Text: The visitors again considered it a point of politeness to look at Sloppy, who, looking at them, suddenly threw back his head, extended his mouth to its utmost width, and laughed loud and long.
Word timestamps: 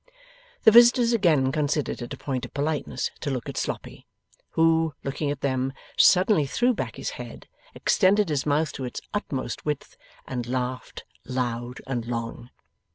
The 0.63 0.71
visitors 0.71 1.13
again 1.13 1.51
considered 1.51 2.01
it 2.01 2.11
a 2.11 2.17
point 2.17 2.43
of 2.43 2.55
politeness 2.55 3.11
to 3.19 3.29
look 3.29 3.47
at 3.47 3.55
Sloppy, 3.55 4.07
who, 4.53 4.95
looking 5.03 5.29
at 5.29 5.41
them, 5.41 5.73
suddenly 5.95 6.47
threw 6.47 6.73
back 6.73 6.95
his 6.95 7.11
head, 7.21 7.47
extended 7.75 8.29
his 8.29 8.43
mouth 8.43 8.73
to 8.73 8.83
its 8.85 9.01
utmost 9.13 9.63
width, 9.63 9.97
and 10.27 10.47
laughed 10.47 11.03
loud 11.23 11.81
and 11.85 12.07
long. 12.07 12.49